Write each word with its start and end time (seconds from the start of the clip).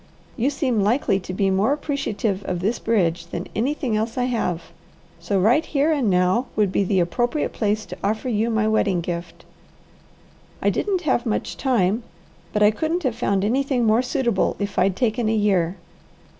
You 0.35 0.49
seem 0.49 0.81
likely 0.81 1.19
to 1.19 1.31
be 1.31 1.51
more 1.51 1.73
appreciative 1.73 2.43
of 2.45 2.59
this 2.59 2.79
bridge 2.79 3.27
than 3.27 3.45
anything 3.55 3.95
else 3.95 4.17
I 4.17 4.23
have, 4.23 4.71
so 5.19 5.39
right 5.39 5.63
here 5.63 5.91
and 5.91 6.09
now 6.09 6.47
would 6.55 6.71
be 6.71 6.83
the 6.83 6.99
appropriate 6.99 7.53
place 7.53 7.85
to 7.85 7.97
offer 8.03 8.27
you 8.27 8.49
my 8.49 8.67
wedding 8.67 9.01
gift. 9.01 9.45
I 10.59 10.71
didn't 10.71 11.01
have 11.01 11.27
much 11.27 11.55
time, 11.55 12.01
but 12.51 12.63
I 12.63 12.71
couldn't 12.71 13.03
have 13.03 13.13
found 13.15 13.45
anything 13.45 13.85
more 13.85 14.01
suitable 14.01 14.55
if 14.57 14.79
I'd 14.79 14.95
taken 14.95 15.29
a 15.29 15.35
year." 15.35 15.77